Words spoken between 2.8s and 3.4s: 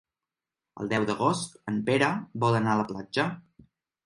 la platja.